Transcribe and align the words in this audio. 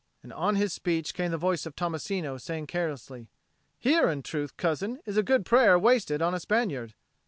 And 0.23 0.33
on 0.33 0.55
his 0.55 0.73
speech 0.73 1.13
came 1.13 1.29
the 1.29 1.37
voice 1.37 1.67
of 1.67 1.75
Tommasino, 1.75 2.39
saying 2.41 2.65
carelessly, 2.65 3.29
"Here, 3.77 4.09
in 4.09 4.23
truth, 4.23 4.57
cousin, 4.57 4.99
is 5.05 5.15
a 5.15 5.21
good 5.21 5.45
prayer 5.45 5.77
wasted 5.77 6.23
on 6.23 6.33
a 6.33 6.39
Spaniard!" 6.39 6.95